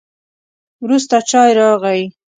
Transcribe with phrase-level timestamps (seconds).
[0.83, 2.01] وروسته چای راغی.